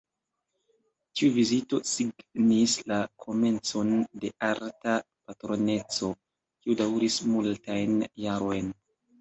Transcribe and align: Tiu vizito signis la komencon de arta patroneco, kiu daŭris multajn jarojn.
Tiu 1.19 1.27
vizito 1.35 1.79
signis 1.89 2.73
la 2.91 2.97
komencon 3.25 3.93
de 4.25 4.33
arta 4.49 4.97
patroneco, 5.11 6.11
kiu 6.63 6.79
daŭris 6.83 7.23
multajn 7.37 8.03
jarojn. 8.27 8.77